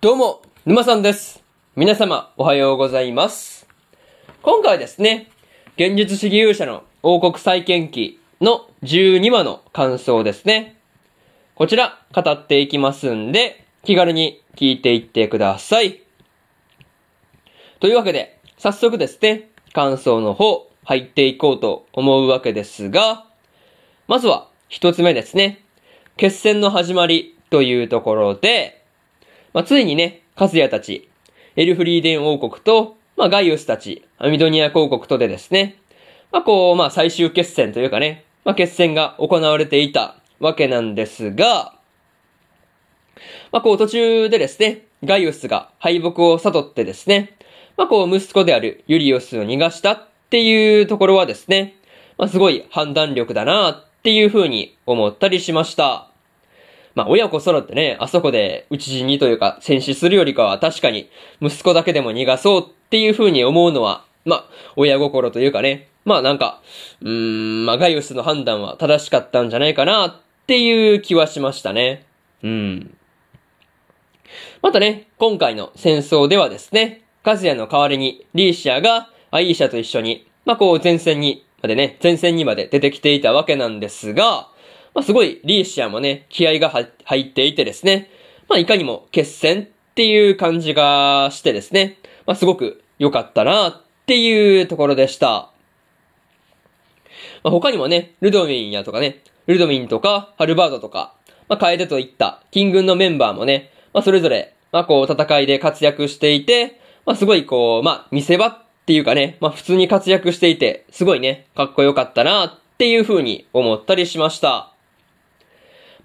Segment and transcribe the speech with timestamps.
[0.00, 1.42] どうも、沼さんです。
[1.74, 3.66] 皆様、おはようございます。
[4.42, 5.28] 今回はですね、
[5.74, 10.78] 現実主義勇者の王国再建記の12話の感想ですね。
[11.56, 16.00] こちら、語っていきますんで、気軽に聞いていってください。
[17.80, 23.26] というわけで、早速ですね、感想の方、入っていこうと思うわけですが、
[24.06, 25.64] まずは、一つ目ですね。
[26.16, 28.77] 決戦の始まりというところで、
[29.52, 31.08] まあ、ついにね、カズヤたち、
[31.56, 35.78] エルフリーデン王国と、まあ、ガイウスたち、アミドニア公国とでですね、
[36.30, 41.74] まあ、こう、まあ、最終決戦というかね、まあ、決戦が行われていたわけなんですが、
[43.50, 47.36] まあ、こう、途中でですね、ガイウスが敗北を悟ってですね、
[47.76, 51.76] まあ、こう、息子であるユリオスを逃がしたっていうところはですね、
[52.18, 56.10] まあ、すごい判断力だなっていう風に思ったりしました。
[56.98, 61.08] まあ、親子揃ってね、あそこで討ち死にというか戦死するよりかは確かに
[61.40, 66.60] 息子だけでも逃がそうっていう風に思うのは、まあ、親心というかね、まあなんか、
[67.00, 67.08] うー
[67.62, 70.16] ん、まあガイウスの判断は正しかったんじゃないかなっ
[70.48, 72.04] ていう気はしましたね。
[72.42, 72.96] うん。
[74.60, 84.48] またね、今回の戦争ではですね、カズヤの代わりにリーシアがアイーシャと一緒に、まあこう前線にまでね、前線にまで出てきていたわけなんですが、
[84.98, 86.70] まあすごいリーシアもね、気合が
[87.04, 88.10] 入っていてですね、
[88.48, 95.52] まあいかにも決戦っていう感じがしてですね、まあすごく良かったなっていうところでした。
[97.44, 101.14] まあ他にもね、ルドウィンやとかね、ルドウィンとか、ハルバードとか、
[101.48, 114.72] まあ、楓といった、金軍のメンバーもね、まあ、それぞれ、まあ、こう、戦いで活躍していて、まあ、すごいこう、まあ、見せ場っていうかね、まあ、普通に活躍していて、すごいね、かっこよかったなっていう風に思ったりしました。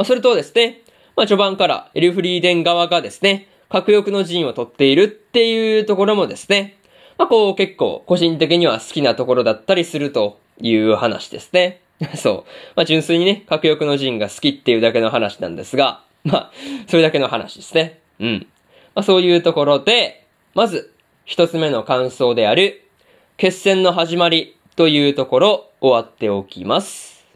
[0.00, 0.80] まあ、それとですね、
[1.14, 6.78] まあ、序盤からエルフリーデン側がですね、核欲の陣を取っているっていうところもですね、
[7.18, 11.82] まあ、こう、結構、個人的には好きなところだったりするという話ですね。
[12.16, 12.34] そう。
[12.76, 16.52] まあ、純粋にね、核欲の陣が好きっていうだけの話なんですが、まあ、
[16.86, 17.98] それだけの話ですね。
[18.20, 18.46] うん。
[18.94, 20.24] まあ、そういうところで、
[20.54, 20.94] まず、
[21.26, 22.88] 一つ目の感想である、
[23.36, 27.26] 決戦の始まりというところ、終わっておきます。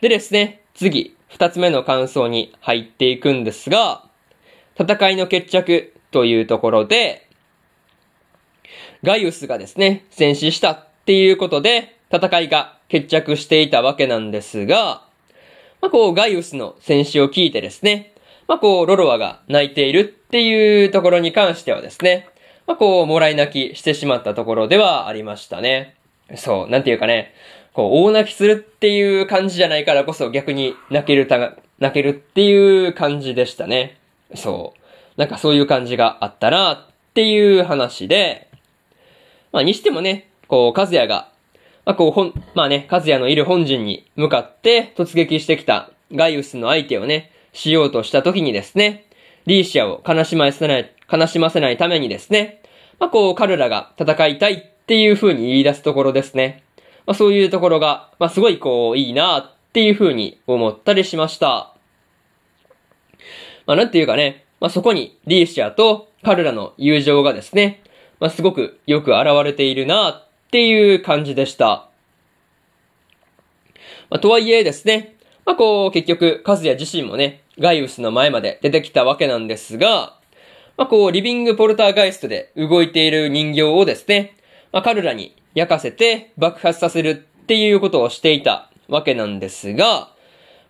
[0.00, 4.04] でですね、次、二つ目の感想に入っていくんですが、
[4.78, 7.28] 戦いの決着というところで、
[9.02, 15.02] ガイウスがですね、戦死したっていうことで、戦いが決着していたわけなんですが、
[15.80, 18.14] まあ、こう、ガイウスの戦死を聞いてですね、
[18.46, 22.28] まあ、こう、ロロアが泣いているっていうところに関してはですね、
[22.68, 25.96] まあ、こう、もらい泣きしてしまったところではありましたね。
[26.36, 27.34] そう、なんていうかね、
[27.74, 33.98] こう、大泣きするっていう感じじゃないからこそ逆に泣けるた、泣けるっていう感じでしたね。
[34.34, 35.20] そう。
[35.20, 36.78] なんかそういう感じがあったなっ
[37.14, 38.48] ていう話で、
[39.52, 41.28] まあ、にしてもね、こう、カズヤが、
[41.84, 49.06] まあ、こう、ほん、まあね、カズヤのいる本陣に向かって突撃してきたガイウスの相手をね、しようとした時にですね、
[49.46, 52.62] リーシアを悲しませない、悲しませないためにですね、
[52.98, 56.63] まあ、こう、彼らが戦いたいっていう風に言い出すところですね。
[57.06, 61.74] まあ、そういうところが、まあ、すごいこう、いいなっていう風に思ったりしました。
[63.66, 67.82] まあ、なんていうかね、まあ、そこにリーシアと彼らの友情がですね、
[68.20, 71.88] まあ、すごくよく現れているなっていう感じでした。
[74.10, 80.16] まあ、とはいえですね、まあ、こう、結局、カズヤ自身もね、ガイウスの前まで出てきたわけなんですが、
[80.76, 84.36] まあ、こう、リビングポルターガイストで動いている人形をですね、
[84.72, 87.14] まあ、彼らに焼かせて爆発させるっ
[87.46, 90.10] ていうことをしていたわけなんですが、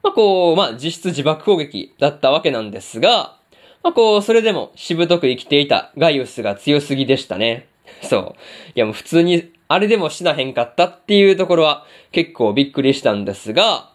[0.02, 3.36] まあ、こう、まあ、実質自爆攻撃だったわけなんですが、
[3.82, 7.68] まあ、こう、それでもしぶとく生きていたガイウスが強すぎでしたね。
[8.02, 8.34] そう。
[8.74, 13.90] いやもう普通に、あれでも死なへんかったっていうところは結構びっくりしたんですが、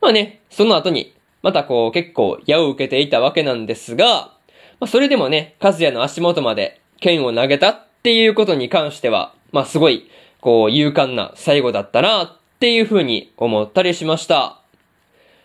[0.00, 1.12] まあね、その後に、
[1.42, 4.32] またこう結構矢を受けていたわけなんですが、
[4.80, 10.08] まあそれでもね、カズヤの足元まで剣を投げたっていうことに関しては、まあすごい、
[10.40, 14.60] こう勇敢な最後だったなっていうふうに思ったりしました。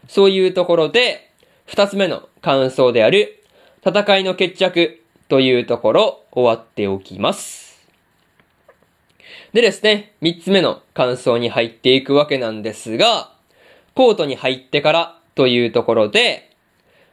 [0.07, 1.31] そういうところで、
[1.65, 3.43] 二つ目の感想である、
[3.85, 7.63] 戦いの決着というところ終わっておきます。
[9.53, 13.31] でですね、三つ目の感想に入っていくわけなんですが、
[13.93, 16.51] コートに入ってからというところで、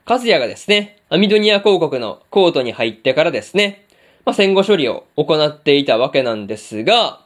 [0.06, 3.86] カズヤがですね、アミドニア公国のコートに入ってからですね、
[4.24, 7.20] まあ、戦後処理を行っていたわけなんですが、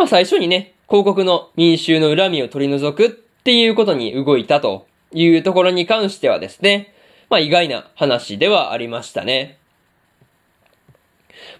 [0.00, 6.94] まあ、最初にね、広告の民衆の恨みを取り除くっていうことに動いたというところに関してはですね、
[7.28, 9.58] まあ、意外な話ではありましたね。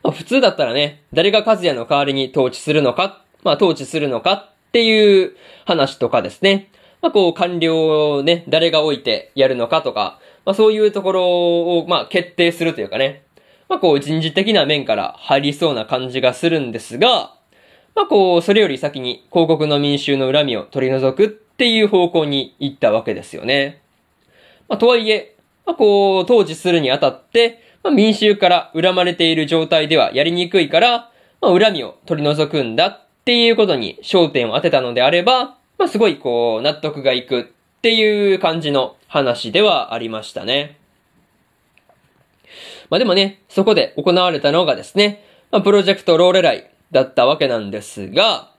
[0.03, 6.71] まあ普通だったらね、誰が和也の代わりに統治するのか、まあ統治するのかっていう話とかですね。
[7.03, 13.23] まあこう官僚をね、誰が置いてやるのかとか、まあそういうところをまあ決定するというかね。
[13.69, 17.35] まあこう人事的な面から入りそうな感じがするんですが、
[17.95, 23.83] まあこう、それより先に広告の民衆の恨みを取り除くっていう方向に行ったわけですよね。
[24.69, 31.11] まあとはいえ、まあこう、統治するにあたって、まあ民衆から恨まれている状態ではやりにくいから、
[31.41, 37.45] まあ恨みを取り除くんだっていうことに焦点を当てたのであれば、まあすごいこう、納得がいくっ
[37.83, 40.79] ていう感じの話ではありましたね。
[42.89, 48.51] まあでもね、そこで行われたのがですね、まあプロジェクトローレライだったわけなんですが、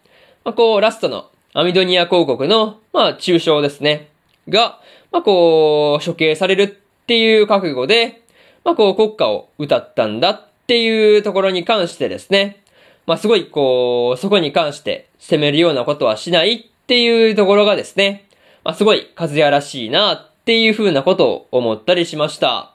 [0.43, 4.09] まあこう、ラストのアミドニア広告の、まあ中傷ですね、
[4.49, 4.79] が、
[5.11, 6.67] まあこう、処刑されるっ
[7.05, 8.21] ていう覚悟で、
[8.63, 12.63] まあこう国家を歌ったんだっていうところに関してですね、
[13.05, 18.27] まあすごいこう、そこに関して責めるようなことはしないっていうところがですね、
[18.63, 22.73] まあすごい和也らしいなっていう風なことを思ったりしました。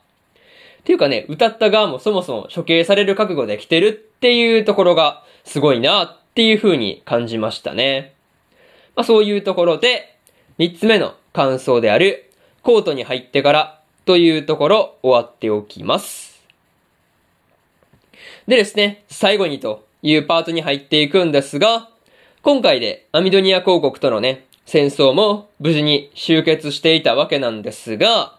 [0.80, 8.14] っていうかね、歌った側もそもそも処刑される覚悟で来てるっていうところがすごいなっていう風に感じましたね。
[8.94, 10.18] まあそういうところで、
[10.58, 12.30] 三つ目の感想である、
[12.62, 16.42] コートに入ってからというところ終わっておきます。
[18.46, 21.88] でですね、最後にというパートに入っていくんですが、
[22.42, 28.36] 今回でアミドニア公国とのね、戦争も無事に終結していたわけなんですが、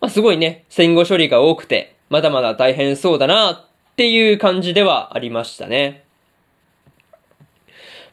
[0.00, 3.64] まあ、すごいね、戦後処理が多くて、まだまだ大変そうだなっ
[3.96, 6.04] ていう感じではありましたね。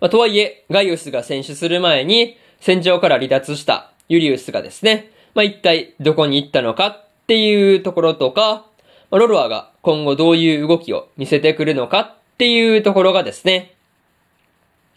[0.01, 8.65] まあ、とはいえ、ガイウスが戦死する前に、戦場から離脱したユリウスがですね、まあ、一体どこに行ったのかっていうところとか、
[9.11, 13.75] まあ、ロロアが今後どういう動きを見せてくるのかっていうところがですね、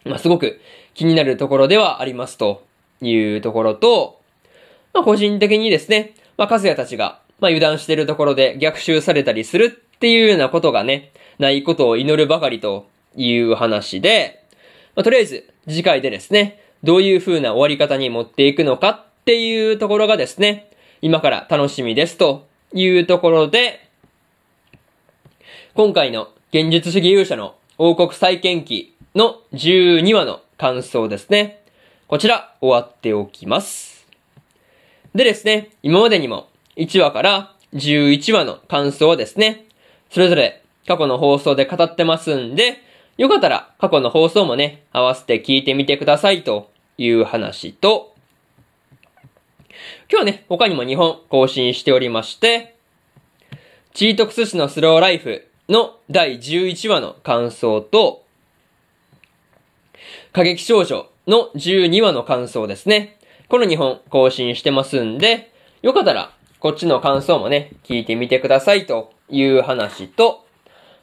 [0.04, 0.60] まあ、すごく
[0.94, 2.64] 気になるところではありますと
[3.00, 4.20] いうところと、
[4.93, 14.42] まあ、個人的にですね、まあ、カズヤたちが、まあ、油断しているところで逆襲されたりするっていうようなことがね、ないことを祈るばかりという話で、
[14.94, 23.89] まあ、とりあえず次回でですね、どういう風な終わり方に持っていくのかっていうところがですね、今から楽しみですというところで、
[25.75, 31.62] 今回の現実主義勇者の王国再建記の12話の感想ですね。
[32.09, 34.06] こちら終わっておきます。
[35.15, 39.67] でですね、今までにも1話から11話の感想をですね、
[40.11, 42.83] それぞれ過去の放送で語ってますんで、
[43.19, 48.14] よかったら過去の放送もね、合わせて聞いてみてくださいという話と、
[50.11, 52.75] 今日はね、他にも2本更新しておりまして、
[53.93, 58.25] チートクス氏のスローライフの第11話の感想と、
[60.32, 63.19] 過激少女の12話の感想ですね。
[63.49, 70.47] この2本更新してますんで、よかったらこっちの感想もね、聞いてみてくださいという話と、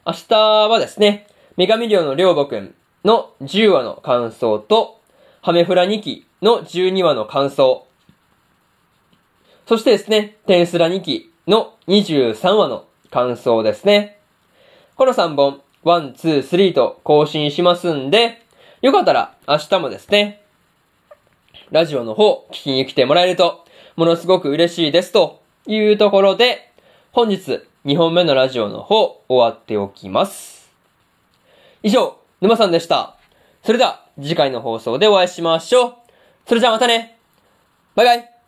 [0.06, 0.36] 明日
[0.68, 1.28] はですね、
[1.60, 2.74] 女神寮のりょうぼくん
[3.04, 5.02] の10話の感想と、
[5.42, 7.86] ハメフラ2期の12話の感想、
[9.68, 14.20] そしてですね、テンスラ2期の23話の感想ですね。
[14.96, 18.42] この3本、1、2、3と更新しますんで、
[18.82, 20.42] よかったら明日もですね、
[21.72, 23.66] ラジオの方聞きに来てもらえると、
[23.98, 26.72] ものすごく嬉しいですというところで、
[27.12, 30.59] 本日2本目のラジオの方終わっておきます。
[31.82, 33.16] 以上、沼さんでした。
[33.64, 35.96] それでは次回の放送でお会いしましょう。
[36.46, 37.18] それじゃあまたね
[37.96, 38.39] バイバイ